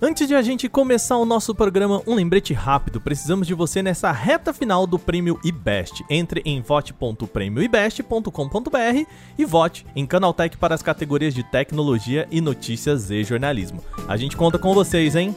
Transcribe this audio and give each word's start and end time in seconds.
Antes 0.00 0.28
de 0.28 0.34
a 0.36 0.42
gente 0.42 0.68
começar 0.68 1.16
o 1.16 1.24
nosso 1.24 1.52
programa, 1.52 2.00
um 2.06 2.14
lembrete 2.14 2.54
rápido. 2.54 3.00
Precisamos 3.00 3.48
de 3.48 3.54
você 3.54 3.82
nessa 3.82 4.12
reta 4.12 4.52
final 4.52 4.86
do 4.86 4.96
Prêmio 4.96 5.40
IBEST. 5.42 6.04
Entre 6.08 6.40
em 6.44 6.60
vote.premioibest.com.br 6.60 9.06
e 9.36 9.44
vote 9.44 9.84
em 9.96 10.06
Canaltech 10.06 10.56
para 10.56 10.76
as 10.76 10.82
categorias 10.82 11.34
de 11.34 11.42
tecnologia 11.42 12.28
e 12.30 12.40
notícias 12.40 13.10
e 13.10 13.24
jornalismo. 13.24 13.82
A 14.06 14.16
gente 14.16 14.36
conta 14.36 14.56
com 14.56 14.72
vocês, 14.72 15.16
hein? 15.16 15.36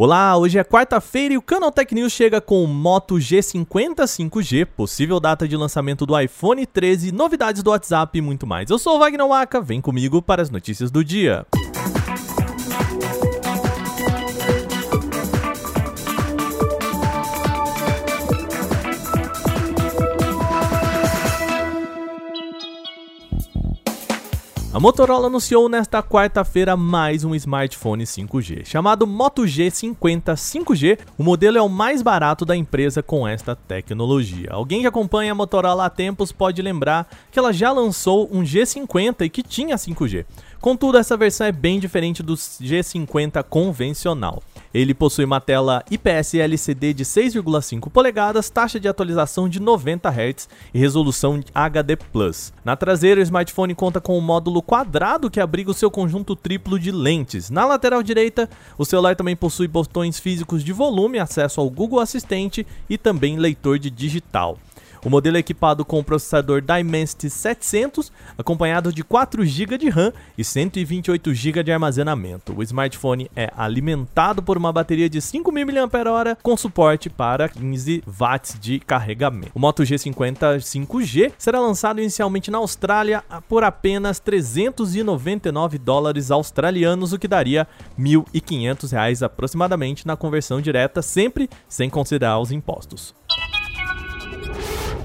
Olá, 0.00 0.36
hoje 0.36 0.56
é 0.56 0.62
quarta-feira 0.62 1.34
e 1.34 1.36
o 1.36 1.42
Canaltech 1.42 1.92
News 1.92 2.12
chega 2.12 2.40
com 2.40 2.62
o 2.62 2.68
Moto 2.68 3.16
G50 3.16 3.96
5G, 4.04 4.64
possível 4.64 5.18
data 5.18 5.48
de 5.48 5.56
lançamento 5.56 6.06
do 6.06 6.16
iPhone 6.16 6.64
13, 6.64 7.10
novidades 7.10 7.64
do 7.64 7.70
WhatsApp 7.70 8.16
e 8.16 8.22
muito 8.22 8.46
mais. 8.46 8.70
Eu 8.70 8.78
sou 8.78 8.94
o 8.94 9.00
Wagner 9.00 9.26
Waka, 9.26 9.60
vem 9.60 9.80
comigo 9.80 10.22
para 10.22 10.40
as 10.40 10.50
notícias 10.50 10.92
do 10.92 11.02
dia. 11.02 11.44
A 24.78 24.80
Motorola 24.80 25.26
anunciou 25.26 25.68
nesta 25.68 26.00
quarta-feira 26.04 26.76
mais 26.76 27.24
um 27.24 27.34
smartphone 27.34 28.04
5G. 28.04 28.64
Chamado 28.64 29.08
Moto 29.08 29.42
G50 29.42 30.22
5G, 30.34 31.00
o 31.18 31.24
modelo 31.24 31.58
é 31.58 31.60
o 31.60 31.68
mais 31.68 32.00
barato 32.00 32.44
da 32.44 32.54
empresa 32.54 33.02
com 33.02 33.26
esta 33.26 33.56
tecnologia. 33.56 34.50
Alguém 34.52 34.82
que 34.82 34.86
acompanha 34.86 35.32
a 35.32 35.34
Motorola 35.34 35.86
há 35.86 35.90
tempos 35.90 36.30
pode 36.30 36.62
lembrar 36.62 37.08
que 37.28 37.40
ela 37.40 37.52
já 37.52 37.72
lançou 37.72 38.30
um 38.32 38.44
G50 38.44 39.22
e 39.22 39.28
que 39.28 39.42
tinha 39.42 39.74
5G. 39.74 40.24
Contudo, 40.60 40.96
essa 40.96 41.16
versão 41.16 41.48
é 41.48 41.50
bem 41.50 41.80
diferente 41.80 42.22
do 42.22 42.34
G50 42.34 43.42
convencional. 43.42 44.40
Ele 44.72 44.94
possui 44.94 45.24
uma 45.24 45.40
tela 45.40 45.82
IPS 45.90 46.34
LCD 46.34 46.92
de 46.92 47.04
6,5 47.04 47.90
polegadas, 47.90 48.50
taxa 48.50 48.78
de 48.78 48.88
atualização 48.88 49.48
de 49.48 49.60
90 49.60 50.08
Hz 50.10 50.48
e 50.72 50.78
resolução 50.78 51.40
HD+. 51.54 51.98
Na 52.64 52.76
traseira, 52.76 53.20
o 53.20 53.22
smartphone 53.22 53.74
conta 53.74 54.00
com 54.00 54.18
um 54.18 54.20
módulo 54.20 54.62
quadrado 54.62 55.30
que 55.30 55.40
abriga 55.40 55.70
o 55.70 55.74
seu 55.74 55.90
conjunto 55.90 56.36
triplo 56.36 56.78
de 56.78 56.90
lentes. 56.90 57.50
Na 57.50 57.64
lateral 57.64 58.02
direita, 58.02 58.48
o 58.76 58.84
celular 58.84 59.16
também 59.16 59.36
possui 59.36 59.68
botões 59.68 60.18
físicos 60.18 60.62
de 60.62 60.72
volume, 60.72 61.18
acesso 61.18 61.60
ao 61.60 61.70
Google 61.70 62.00
Assistente 62.00 62.66
e 62.88 62.98
também 62.98 63.38
leitor 63.38 63.78
de 63.78 63.90
digital. 63.90 64.58
O 65.04 65.10
modelo 65.10 65.36
é 65.36 65.40
equipado 65.40 65.84
com 65.84 65.98
o 65.98 66.04
processador 66.04 66.60
Dimensity 66.60 67.30
700, 67.30 68.12
acompanhado 68.36 68.92
de 68.92 69.04
4 69.04 69.44
GB 69.44 69.78
de 69.78 69.88
RAM 69.88 70.12
e 70.36 70.44
128 70.44 71.32
GB 71.34 71.62
de 71.62 71.72
armazenamento. 71.72 72.54
O 72.56 72.62
smartphone 72.62 73.30
é 73.34 73.50
alimentado 73.56 74.42
por 74.42 74.56
uma 74.56 74.72
bateria 74.72 75.08
de 75.08 75.18
5.000 75.18 75.68
mAh 75.68 76.36
com 76.42 76.56
suporte 76.56 77.08
para 77.08 77.48
15 77.48 78.02
watts 78.06 78.58
de 78.60 78.80
carregamento. 78.80 79.52
O 79.54 79.58
Moto 79.58 79.82
G50 79.82 80.58
5G 80.58 81.32
será 81.38 81.60
lançado 81.60 82.00
inicialmente 82.00 82.50
na 82.50 82.58
Austrália 82.58 83.22
por 83.48 83.64
apenas 83.64 84.18
399 84.18 85.78
dólares 85.78 86.30
australianos, 86.30 87.12
o 87.12 87.18
que 87.18 87.28
daria 87.28 87.66
1.500 87.98 88.90
reais 88.92 89.22
aproximadamente 89.22 90.06
na 90.06 90.16
conversão 90.16 90.60
direta, 90.60 91.02
sempre 91.02 91.48
sem 91.68 91.88
considerar 91.88 92.38
os 92.38 92.52
impostos. 92.52 93.14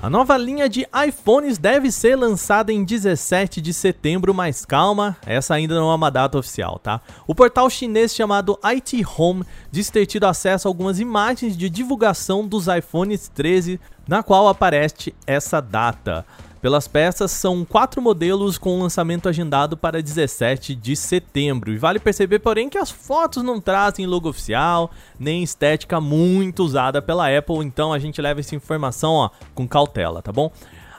A 0.04 0.10
nova 0.10 0.36
linha 0.36 0.68
de 0.68 0.86
iPhones 1.08 1.58
deve 1.58 1.90
ser 1.90 2.18
lançada 2.18 2.74
em 2.74 2.84
17 2.84 3.62
de 3.62 3.74
setembro, 3.74 4.34
mas 4.34 4.66
calma, 4.66 5.16
essa 5.26 5.54
ainda 5.54 5.76
não 5.76 5.90
é 5.90 5.96
uma 5.96 6.12
data 6.12 6.38
oficial, 6.38 6.78
tá? 6.78 7.00
O 7.26 7.34
portal 7.34 7.70
chinês 7.70 8.14
chamado 8.14 8.60
IT 8.62 9.02
Home 9.18 9.46
diz 9.72 9.90
ter 9.90 10.06
tido 10.06 10.26
acesso 10.26 10.68
a 10.68 10.70
algumas 10.70 11.00
imagens 11.00 11.56
de 11.56 11.70
divulgação 11.70 12.46
dos 12.46 12.68
iPhones 12.68 13.30
13, 13.30 13.80
na 14.06 14.22
qual 14.22 14.50
aparece 14.50 15.16
essa 15.26 15.62
data. 15.62 16.26
Pelas 16.64 16.88
peças, 16.88 17.30
são 17.32 17.66
quatro 17.66 18.02
modelos 18.02 18.58
com 18.58 18.80
lançamento 18.80 19.28
agendado 19.28 19.76
para 19.76 20.02
17 20.02 20.74
de 20.74 20.96
setembro. 20.96 21.74
E 21.74 21.78
vale 21.78 22.00
perceber, 22.00 22.40
porém, 22.40 22.70
que 22.70 22.78
as 22.78 22.90
fotos 22.90 23.44
não 23.44 23.60
trazem 23.60 24.06
logo 24.06 24.30
oficial, 24.30 24.90
nem 25.20 25.44
estética 25.44 26.00
muito 26.00 26.64
usada 26.64 27.02
pela 27.02 27.28
Apple, 27.38 27.58
então 27.58 27.92
a 27.92 28.00
gente 28.00 28.22
leva 28.22 28.40
essa 28.40 28.56
informação 28.56 29.12
ó, 29.12 29.30
com 29.54 29.68
cautela, 29.68 30.22
tá 30.22 30.32
bom? 30.32 30.50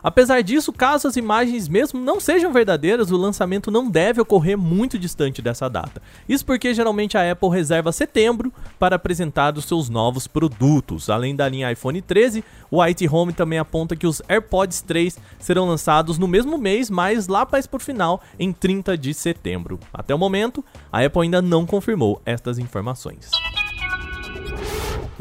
Apesar 0.04 0.42
disso, 0.42 0.70
caso 0.70 1.08
as 1.08 1.16
imagens 1.16 1.66
mesmo 1.66 1.98
não 1.98 2.20
sejam 2.20 2.52
verdadeiras, 2.52 3.10
o 3.10 3.16
lançamento 3.16 3.70
não 3.70 3.88
deve 3.90 4.20
ocorrer 4.20 4.58
muito 4.58 4.98
distante 4.98 5.40
dessa 5.40 5.66
data. 5.66 6.02
Isso 6.28 6.44
porque 6.44 6.74
geralmente 6.74 7.16
a 7.16 7.32
Apple 7.32 7.48
reserva 7.48 7.90
setembro 7.90 8.52
para 8.78 8.96
apresentar 8.96 9.56
os 9.56 9.64
seus 9.64 9.88
novos 9.88 10.26
produtos. 10.26 11.08
Além 11.08 11.34
da 11.34 11.48
linha 11.48 11.72
iPhone 11.72 12.02
13, 12.02 12.44
o 12.70 12.82
IT 12.82 13.08
Home 13.08 13.32
também 13.32 13.58
aponta 13.58 13.96
que 13.96 14.06
os 14.06 14.20
AirPods 14.28 14.82
3 14.82 15.18
serão 15.38 15.66
lançados 15.66 16.18
no 16.18 16.28
mesmo 16.28 16.58
mês, 16.58 16.90
mas 16.90 17.26
lá 17.26 17.48
mais 17.50 17.66
por 17.66 17.80
final, 17.80 18.20
em 18.38 18.52
30 18.52 18.98
de 18.98 19.14
setembro. 19.14 19.80
Até 19.90 20.14
o 20.14 20.18
momento, 20.18 20.62
a 20.92 21.02
Apple 21.02 21.22
ainda 21.22 21.40
não 21.40 21.64
confirmou 21.64 22.20
estas 22.26 22.58
informações. 22.58 23.30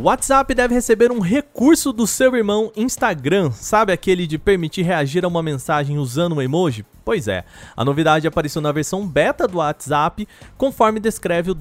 WhatsApp 0.04 0.54
deve 0.54 0.76
receber 0.76 1.14
um 1.14 1.22
recurso 1.22 1.94
do 1.94 2.06
seu 2.06 2.36
irmão 2.36 2.74
Instagram, 2.76 3.52
sabe 3.54 3.94
aquele 3.94 4.28
de 4.28 4.38
permitir 4.38 4.82
reagir 4.82 5.24
a 5.24 5.30
uma 5.30 5.42
mensagem 5.42 5.98
usando 5.98 6.36
um 6.36 6.42
emoji? 6.42 6.86
Pois 7.06 7.28
é, 7.28 7.44
a 7.76 7.84
novidade 7.84 8.26
apareceu 8.26 8.62
na 8.62 8.72
versão 8.72 9.06
beta 9.06 9.46
do 9.46 9.58
WhatsApp, 9.58 10.26
conforme 10.58 11.02
descreve 11.02 11.52
o 11.52 11.58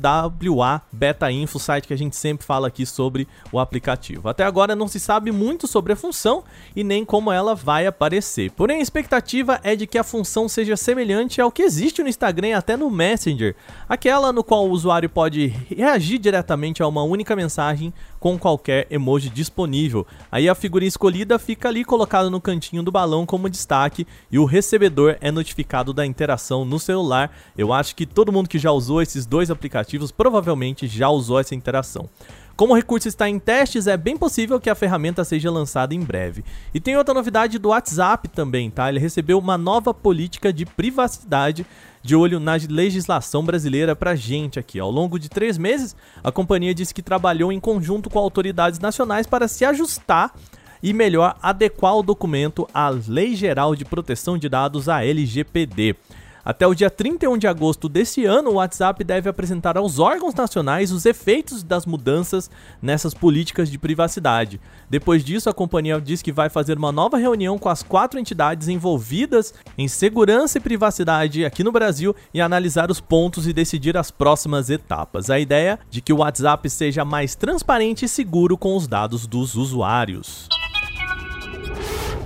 WA 0.53 0.81
Beta 0.93 1.33
Info, 1.33 1.59
site 1.59 1.89
que 1.89 1.95
a 1.95 1.99
gente 1.99 2.15
sempre 2.15 2.47
fala 2.47 2.69
aqui 2.69 2.87
sobre 2.87 3.27
o 3.51 3.59
aplicativo. 3.59 4.29
Até 4.29 4.45
agora 4.45 4.77
não 4.77 4.87
se 4.87 5.01
sabe 5.01 5.33
muito 5.33 5.67
sobre 5.67 5.93
a 5.93 5.97
função 5.97 6.45
e 6.77 6.85
nem 6.85 7.05
como 7.05 7.33
ela 7.33 7.57
vai 7.57 7.87
aparecer. 7.87 8.53
Porém, 8.53 8.79
a 8.79 8.83
expectativa 8.83 9.59
é 9.65 9.75
de 9.75 9.85
que 9.85 9.99
a 9.99 10.05
função 10.05 10.49
seja 10.49 10.77
semelhante 10.77 11.41
ao 11.41 11.51
que 11.51 11.63
existe 11.63 12.03
no 12.03 12.09
Instagram 12.09 12.49
e 12.49 12.55
até 12.55 12.77
no 12.77 12.89
Messenger, 12.89 13.57
aquela 13.89 14.33
no 14.33 14.45
qual 14.45 14.69
o 14.69 14.71
usuário 14.71 15.11
pode 15.11 15.49
reagir 15.69 16.19
diretamente 16.19 16.83
a 16.83 16.87
uma 16.87 17.03
única 17.03 17.35
mensagem 17.35 17.93
com 18.21 18.39
qualquer 18.39 18.87
emoji 18.89 19.29
disponível. 19.29 20.07
Aí 20.31 20.49
a 20.49 20.55
figurinha 20.55 20.87
escolhida 20.89 21.41
fica 21.41 21.69
ali 21.69 21.85
colocada 21.85 22.31
no 22.31 22.41
cantinho 22.41 22.81
do 22.81 22.93
balão 22.93 23.27
como 23.27 23.51
destaque 23.51 24.07
e 24.31 24.39
o 24.39 24.45
recebedor 24.45 25.17
é 25.21 25.32
notificado 25.33 25.93
da 25.93 26.07
interação 26.07 26.65
no 26.65 26.79
celular. 26.79 27.35
Eu 27.57 27.73
acho 27.73 27.97
que 27.97 28.07
todo 28.07 28.33
mundo 28.33 28.49
que 28.49 28.59
já 28.59 28.71
usou 28.71 29.03
esses 29.03 29.27
dois 29.27 29.51
aplicativos 29.51 30.13
provavelmente 30.13 30.87
já 30.87 31.09
usou 31.09 31.41
essa 31.41 31.55
interação. 31.55 32.09
Como 32.55 32.75
o 32.75 32.77
recurso 32.77 33.09
está 33.09 33.29
em 33.29 33.39
testes, 33.39 33.87
é 33.87 33.97
bem 33.97 34.17
possível 34.17 34.61
que 34.61 34.69
a 34.69 34.75
ferramenta 34.75 35.25
seja 35.25 35.51
lançada 35.51 35.95
em 35.95 36.01
breve. 36.01 36.45
E 36.73 36.79
tem 36.79 36.97
outra 36.97 37.15
novidade 37.15 37.59
do 37.59 37.71
WhatsApp 37.71 38.29
também, 38.29 38.71
tá? 38.71 38.89
Ele 38.89 38.99
recebeu 38.99 39.39
uma 39.39 39.57
nova 39.57 39.95
política 39.95 40.53
de 40.53 40.67
privacidade 40.67 41.67
de 42.03 42.15
olho 42.15 42.39
na 42.39 42.53
legislação 42.69 43.45
brasileira 43.45 43.97
pra 43.97 44.15
gente 44.15 44.59
aqui. 44.59 44.79
Ao 44.79 44.91
longo 44.91 45.19
de 45.19 45.29
três 45.29 45.57
meses, 45.57 45.97
a 46.23 46.31
companhia 46.31 46.75
disse 46.75 46.93
que 46.93 47.03
trabalhou 47.03 47.53
em 47.53 47.61
conjunto 47.61 48.11
com 48.11 48.19
autoridades 48.19 48.79
nacionais 48.79 49.27
para 49.27 49.49
se 49.49 49.65
ajustar 49.65 50.35
e 50.83 50.93
melhor 50.93 51.37
adequar 51.41 51.97
o 51.97 52.03
documento 52.03 52.69
à 52.75 52.89
Lei 52.89 53.35
Geral 53.35 53.77
de 53.77 53.85
Proteção 53.85 54.37
de 54.37 54.49
Dados, 54.49 54.89
a 54.89 55.05
LGPD. 55.05 55.97
Até 56.45 56.67
o 56.67 56.75
dia 56.75 56.91
31 56.91 57.39
de 57.39 57.47
agosto 57.47 57.89
deste 57.89 58.25
ano, 58.25 58.51
o 58.51 58.55
WhatsApp 58.55 59.05
deve 59.05 59.31
apresentar 59.31 59.79
aos 59.79 60.01
órgãos 60.01 60.35
nacionais 60.35 60.91
os 60.91 61.07
efeitos 61.07 61.63
das 61.63 61.87
mudanças 61.87 62.51
nessas 62.81 63.15
políticas 63.15 63.71
de 63.71 63.79
privacidade. 63.79 64.61
Depois 64.91 65.25
disso, 65.25 65.49
a 65.49 65.55
companhia 65.55 66.01
diz 66.01 66.21
que 66.21 66.33
vai 66.33 66.51
fazer 66.51 66.77
uma 66.77 66.91
nova 66.91 67.17
reunião 67.17 67.59
com 67.59 67.69
as 67.69 67.85
quatro 67.85 68.19
entidades 68.19 68.67
envolvidas 68.67 69.55
em 69.79 69.87
segurança 69.87 70.59
e 70.59 70.61
privacidade 70.61 71.45
aqui 71.45 71.63
no 71.63 71.71
Brasil 71.71 72.15
e 72.35 72.41
analisar 72.41 72.91
os 72.91 73.01
pontos 73.01 73.47
e 73.47 73.53
decidir 73.53 73.97
as 73.97 74.11
próximas 74.11 74.69
etapas. 74.69 75.31
A 75.31 75.39
ideia 75.39 75.79
de 75.89 76.01
que 76.01 76.13
o 76.13 76.19
WhatsApp 76.19 76.69
seja 76.69 77.05
mais 77.05 77.37
transparente 77.37 78.05
e 78.05 78.09
seguro 78.09 78.59
com 78.59 78.77
os 78.77 78.89
dados 78.89 79.29
dos 79.29 79.55
usuários. 79.55 80.49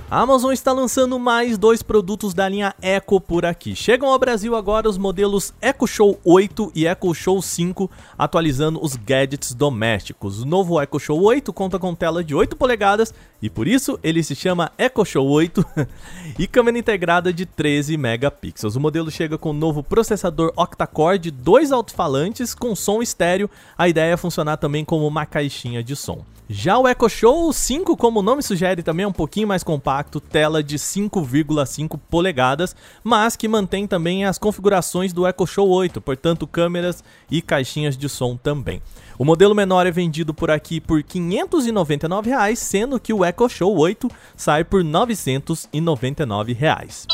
A 0.09 0.21
Amazon 0.21 0.53
está 0.53 0.71
lançando 0.71 1.19
mais 1.19 1.57
dois 1.57 1.83
produtos 1.83 2.33
da 2.33 2.47
linha 2.47 2.73
Echo 2.81 3.19
por 3.19 3.45
aqui. 3.45 3.75
Chegam 3.75 4.07
ao 4.07 4.17
Brasil 4.17 4.55
agora 4.55 4.87
os 4.87 4.97
modelos 4.97 5.53
Echo 5.61 5.85
Show 5.85 6.17
8 6.23 6.71
e 6.73 6.87
Echo 6.87 7.13
Show 7.13 7.41
5, 7.41 7.91
atualizando 8.17 8.81
os 8.81 8.95
gadgets 8.95 9.53
domésticos. 9.53 10.41
O 10.41 10.45
novo 10.45 10.81
Echo 10.81 10.97
Show 10.97 11.21
8 11.21 11.51
conta 11.51 11.77
com 11.77 11.93
tela 11.93 12.23
de 12.23 12.33
8 12.33 12.55
polegadas 12.55 13.13
e 13.41 13.49
por 13.49 13.67
isso 13.67 13.99
ele 14.01 14.23
se 14.23 14.33
chama 14.33 14.71
Echo 14.77 15.03
Show 15.03 15.27
8 15.27 15.65
e 16.39 16.47
câmera 16.47 16.79
integrada 16.79 17.33
de 17.33 17.45
13 17.45 17.97
megapixels. 17.97 18.77
O 18.77 18.79
modelo 18.79 19.11
chega 19.11 19.37
com 19.37 19.51
novo 19.51 19.83
processador 19.83 20.53
octa-core 20.55 21.19
de 21.19 21.31
dois 21.31 21.69
alto-falantes 21.69 22.55
com 22.55 22.73
som 22.77 23.01
estéreo. 23.01 23.49
A 23.77 23.89
ideia 23.89 24.13
é 24.13 24.17
funcionar 24.17 24.55
também 24.55 24.85
como 24.85 25.05
uma 25.05 25.25
caixinha 25.25 25.83
de 25.83 25.97
som. 25.97 26.23
Já 26.49 26.77
o 26.77 26.87
Echo 26.87 27.09
Show 27.09 27.51
5, 27.51 27.97
como 27.97 28.21
o 28.21 28.23
nome 28.23 28.41
sugere, 28.41 28.81
também 28.81 29.03
é 29.03 29.07
um 29.07 29.11
pouquinho 29.11 29.49
mais 29.49 29.63
compacto 29.63 30.21
tela 30.21 30.63
de 30.63 30.77
5,5 30.77 31.99
polegadas, 32.09 32.73
mas 33.03 33.35
que 33.35 33.49
mantém 33.49 33.85
também 33.85 34.23
as 34.23 34.37
configurações 34.37 35.11
do 35.11 35.27
Echo 35.27 35.45
Show 35.45 35.67
8, 35.67 35.99
portanto 35.99 36.47
câmeras 36.47 37.03
e 37.29 37.41
caixinhas 37.41 37.97
de 37.97 38.07
som 38.07 38.37
também. 38.37 38.81
O 39.19 39.25
modelo 39.25 39.53
menor 39.53 39.85
é 39.85 39.91
vendido 39.91 40.33
por 40.33 40.49
aqui 40.49 40.79
por 40.79 41.03
599 41.03 42.29
reais, 42.29 42.59
sendo 42.59 42.97
que 42.97 43.11
o 43.11 43.25
Echo 43.25 43.49
Show 43.49 43.75
8 43.75 44.09
sai 44.37 44.63
por 44.63 44.85
999 44.85 46.53
reais. 46.53 47.05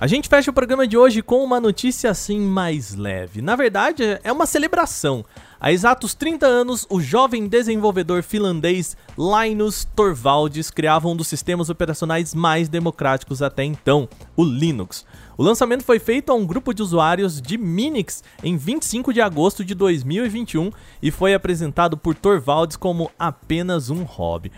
A 0.00 0.08
gente 0.08 0.28
fecha 0.28 0.50
o 0.50 0.54
programa 0.54 0.88
de 0.88 0.98
hoje 0.98 1.22
com 1.22 1.42
uma 1.44 1.60
notícia 1.60 2.10
assim 2.10 2.40
mais 2.40 2.96
leve. 2.96 3.40
Na 3.40 3.54
verdade, 3.54 4.18
é 4.24 4.32
uma 4.32 4.44
celebração. 4.44 5.24
Há 5.64 5.72
exatos 5.72 6.12
30 6.12 6.44
anos, 6.44 6.86
o 6.90 7.00
jovem 7.00 7.48
desenvolvedor 7.48 8.22
finlandês 8.22 8.98
Linus 9.16 9.88
Torvalds 9.96 10.70
criava 10.70 11.08
um 11.08 11.16
dos 11.16 11.26
sistemas 11.26 11.70
operacionais 11.70 12.34
mais 12.34 12.68
democráticos 12.68 13.40
até 13.40 13.64
então, 13.64 14.06
o 14.36 14.44
Linux. 14.44 15.06
O 15.38 15.42
lançamento 15.42 15.82
foi 15.82 15.98
feito 15.98 16.30
a 16.30 16.34
um 16.34 16.44
grupo 16.44 16.74
de 16.74 16.82
usuários 16.82 17.40
de 17.40 17.56
Minix 17.56 18.22
em 18.42 18.58
25 18.58 19.10
de 19.10 19.22
agosto 19.22 19.64
de 19.64 19.74
2021 19.74 20.70
e 21.02 21.10
foi 21.10 21.32
apresentado 21.32 21.96
por 21.96 22.14
Torvalds 22.14 22.76
como 22.76 23.10
apenas 23.18 23.88
um 23.88 24.02
hobby. 24.02 24.52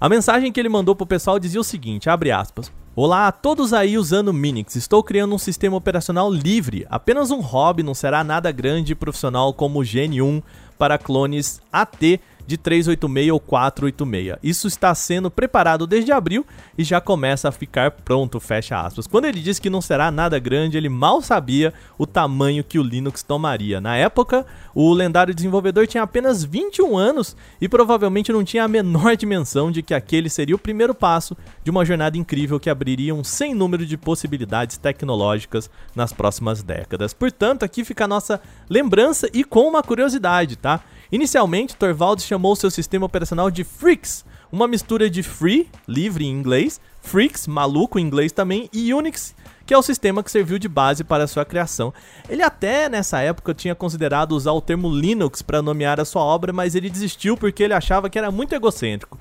A 0.00 0.08
mensagem 0.08 0.50
que 0.50 0.58
ele 0.58 0.68
mandou 0.68 0.96
pro 0.96 1.06
pessoal 1.06 1.38
dizia 1.38 1.60
o 1.60 1.64
seguinte, 1.64 2.10
abre 2.10 2.32
aspas: 2.32 2.72
Olá 3.00 3.28
a 3.28 3.32
todos 3.32 3.72
aí 3.72 3.96
usando 3.96 4.32
Minix. 4.32 4.74
Estou 4.74 5.04
criando 5.04 5.32
um 5.32 5.38
sistema 5.38 5.76
operacional 5.76 6.28
livre, 6.32 6.84
apenas 6.90 7.30
um 7.30 7.38
hobby, 7.40 7.84
não 7.84 7.94
será 7.94 8.24
nada 8.24 8.50
grande 8.50 8.90
e 8.90 8.96
profissional 8.96 9.54
como 9.54 9.78
o 9.78 9.82
Gen1 9.84 10.42
para 10.78 10.98
clones 10.98 11.60
AT 11.72 12.20
de 12.48 12.56
386 12.56 13.30
ou 13.30 13.38
486. 13.38 14.38
Isso 14.42 14.66
está 14.66 14.94
sendo 14.94 15.30
preparado 15.30 15.86
desde 15.86 16.10
abril 16.10 16.46
e 16.78 16.82
já 16.82 16.98
começa 16.98 17.50
a 17.50 17.52
ficar 17.52 17.90
pronto, 17.90 18.40
fecha 18.40 18.80
aspas. 18.80 19.06
Quando 19.06 19.26
ele 19.26 19.40
disse 19.40 19.60
que 19.60 19.68
não 19.68 19.82
será 19.82 20.10
nada 20.10 20.38
grande, 20.38 20.78
ele 20.78 20.88
mal 20.88 21.20
sabia 21.20 21.74
o 21.98 22.06
tamanho 22.06 22.64
que 22.64 22.78
o 22.78 22.82
Linux 22.82 23.22
tomaria. 23.22 23.82
Na 23.82 23.96
época, 23.96 24.46
o 24.74 24.90
lendário 24.94 25.34
desenvolvedor 25.34 25.86
tinha 25.86 26.02
apenas 26.02 26.42
21 26.42 26.96
anos 26.96 27.36
e 27.60 27.68
provavelmente 27.68 28.32
não 28.32 28.42
tinha 28.42 28.64
a 28.64 28.68
menor 28.68 29.14
dimensão 29.18 29.70
de 29.70 29.82
que 29.82 29.92
aquele 29.92 30.30
seria 30.30 30.56
o 30.56 30.58
primeiro 30.58 30.94
passo 30.94 31.36
de 31.62 31.70
uma 31.70 31.84
jornada 31.84 32.16
incrível 32.16 32.58
que 32.58 32.70
abriria 32.70 33.14
um 33.14 33.22
sem 33.22 33.52
número 33.52 33.84
de 33.84 33.98
possibilidades 33.98 34.78
tecnológicas 34.78 35.68
nas 35.94 36.14
próximas 36.14 36.62
décadas. 36.62 37.12
Portanto, 37.12 37.62
aqui 37.62 37.84
fica 37.84 38.04
a 38.04 38.08
nossa 38.08 38.40
lembrança 38.70 39.28
e 39.34 39.44
com 39.44 39.68
uma 39.68 39.82
curiosidade, 39.82 40.56
tá? 40.56 40.67
Inicialmente, 41.10 41.74
Torvalds 41.74 42.24
chamou 42.24 42.54
seu 42.54 42.70
sistema 42.70 43.06
operacional 43.06 43.50
de 43.50 43.64
Freaks, 43.64 44.24
uma 44.52 44.68
mistura 44.68 45.08
de 45.08 45.22
free, 45.22 45.68
livre 45.86 46.26
em 46.26 46.30
inglês, 46.30 46.80
Freaks, 47.00 47.46
maluco 47.46 47.98
em 47.98 48.02
inglês 48.02 48.30
também, 48.32 48.68
e 48.72 48.92
Unix, 48.92 49.34
que 49.64 49.72
é 49.72 49.78
o 49.78 49.82
sistema 49.82 50.22
que 50.22 50.30
serviu 50.30 50.58
de 50.58 50.68
base 50.68 51.04
para 51.04 51.26
sua 51.26 51.44
criação. 51.44 51.92
Ele 52.28 52.42
até 52.42 52.88
nessa 52.88 53.20
época 53.20 53.54
tinha 53.54 53.74
considerado 53.74 54.32
usar 54.32 54.52
o 54.52 54.60
termo 54.60 54.90
Linux 54.90 55.40
para 55.40 55.62
nomear 55.62 55.98
a 55.98 56.04
sua 56.04 56.22
obra, 56.22 56.52
mas 56.52 56.74
ele 56.74 56.90
desistiu 56.90 57.36
porque 57.36 57.62
ele 57.62 57.74
achava 57.74 58.10
que 58.10 58.18
era 58.18 58.30
muito 58.30 58.54
egocêntrico. 58.54 59.18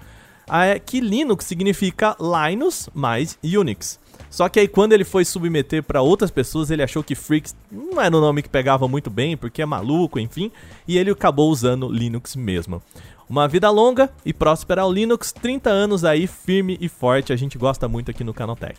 Ah, 0.47 0.65
é 0.65 0.79
que 0.79 1.01
Linux 1.01 1.45
significa 1.45 2.15
Linus 2.19 2.89
mais 2.93 3.37
Unix. 3.43 3.99
Só 4.29 4.47
que 4.49 4.59
aí 4.59 4.67
quando 4.67 4.93
ele 4.93 5.03
foi 5.03 5.25
submeter 5.25 5.83
para 5.83 6.01
outras 6.01 6.31
pessoas, 6.31 6.71
ele 6.71 6.83
achou 6.83 7.03
que 7.03 7.15
Freaks 7.15 7.55
não 7.71 8.01
era 8.01 8.15
um 8.15 8.21
nome 8.21 8.41
que 8.41 8.49
pegava 8.49 8.87
muito 8.87 9.09
bem, 9.09 9.35
porque 9.35 9.61
é 9.61 9.65
maluco, 9.65 10.19
enfim, 10.19 10.51
e 10.87 10.97
ele 10.97 11.11
acabou 11.11 11.49
usando 11.49 11.91
Linux 11.91 12.35
mesmo. 12.35 12.81
Uma 13.29 13.47
vida 13.47 13.69
longa 13.69 14.09
e 14.25 14.33
próspera 14.33 14.83
ao 14.83 14.91
Linux, 14.91 15.33
30 15.33 15.69
anos 15.69 16.05
aí 16.05 16.27
firme 16.27 16.77
e 16.79 16.87
forte, 16.87 17.33
a 17.33 17.35
gente 17.35 17.57
gosta 17.57 17.87
muito 17.87 18.09
aqui 18.09 18.23
no 18.23 18.33
Canaltech. 18.33 18.77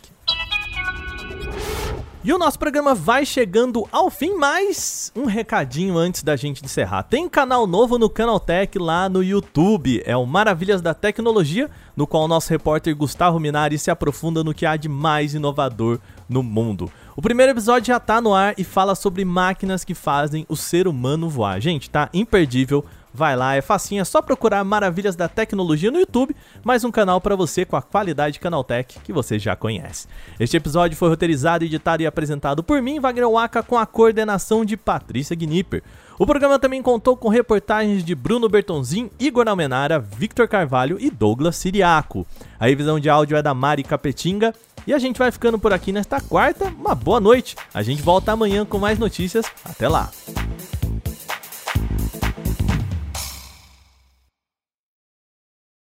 E 2.21 2.33
o 2.33 2.37
nosso 2.37 2.59
programa 2.59 2.93
vai 2.93 3.25
chegando 3.25 3.87
ao 3.93 4.09
fim, 4.09 4.35
mas 4.35 5.09
um 5.15 5.23
recadinho 5.23 5.97
antes 5.97 6.21
da 6.21 6.35
gente 6.35 6.63
encerrar. 6.65 7.03
Tem 7.03 7.29
canal 7.29 7.65
novo 7.65 7.97
no 7.97 8.09
Canaltech 8.09 8.77
lá 8.77 9.07
no 9.07 9.23
YouTube, 9.23 10.03
é 10.05 10.17
o 10.17 10.25
Maravilhas 10.25 10.81
da 10.81 10.93
Tecnologia, 10.93 11.69
no 11.95 12.05
qual 12.05 12.25
o 12.25 12.27
nosso 12.27 12.49
repórter 12.49 12.93
Gustavo 12.93 13.39
Minari 13.39 13.79
se 13.79 13.89
aprofunda 13.89 14.43
no 14.43 14.53
que 14.53 14.65
há 14.65 14.75
de 14.75 14.89
mais 14.89 15.33
inovador 15.33 15.97
no 16.27 16.43
mundo. 16.43 16.91
O 17.15 17.21
primeiro 17.21 17.53
episódio 17.53 17.87
já 17.87 18.01
tá 18.01 18.19
no 18.19 18.33
ar 18.33 18.53
e 18.57 18.65
fala 18.65 18.95
sobre 18.95 19.23
máquinas 19.23 19.85
que 19.85 19.95
fazem 19.95 20.45
o 20.49 20.57
ser 20.57 20.89
humano 20.89 21.29
voar. 21.29 21.61
Gente, 21.61 21.89
tá 21.89 22.09
imperdível 22.13 22.83
Vai 23.13 23.35
lá, 23.35 23.55
é 23.55 23.61
facinho, 23.61 24.01
é 24.01 24.05
só 24.05 24.21
procurar 24.21 24.63
Maravilhas 24.63 25.15
da 25.15 25.27
Tecnologia 25.27 25.89
no 25.89 25.99
YouTube, 25.99 26.35
mais 26.63 26.83
um 26.83 26.91
canal 26.91 27.19
para 27.19 27.35
você 27.35 27.65
com 27.65 27.75
a 27.75 27.81
qualidade 27.81 28.39
Canaltech 28.39 28.99
que 28.99 29.11
você 29.11 29.39
já 29.39 29.55
conhece. 29.55 30.07
Este 30.39 30.57
episódio 30.57 30.95
foi 30.95 31.09
roteirizado, 31.09 31.65
editado 31.65 32.03
e 32.03 32.07
apresentado 32.07 32.63
por 32.63 32.81
mim, 32.81 32.99
Wagner 32.99 33.29
Waka, 33.29 33.63
com 33.63 33.77
a 33.77 33.85
coordenação 33.85 34.63
de 34.63 34.77
Patrícia 34.77 35.35
Gnipper. 35.35 35.81
O 36.19 36.25
programa 36.25 36.59
também 36.59 36.83
contou 36.83 37.17
com 37.17 37.29
reportagens 37.29 38.03
de 38.03 38.13
Bruno 38.13 38.47
Bertonzin, 38.47 39.09
Igor 39.19 39.47
Almenara, 39.47 39.99
Victor 39.99 40.47
Carvalho 40.47 40.97
e 40.99 41.09
Douglas 41.09 41.55
Siriaco. 41.55 42.27
A 42.59 42.67
revisão 42.67 42.99
de 42.99 43.09
áudio 43.09 43.37
é 43.37 43.41
da 43.41 43.53
Mari 43.53 43.83
Capetinga 43.83 44.53
e 44.85 44.93
a 44.93 44.99
gente 44.99 45.17
vai 45.17 45.31
ficando 45.31 45.57
por 45.57 45.73
aqui 45.73 45.91
nesta 45.91 46.19
quarta. 46.19 46.65
Uma 46.65 46.93
boa 46.93 47.19
noite. 47.19 47.55
A 47.73 47.81
gente 47.81 48.01
volta 48.01 48.33
amanhã 48.33 48.65
com 48.65 48.77
mais 48.77 48.99
notícias. 48.99 49.45
Até 49.63 49.87
lá. 49.87 50.11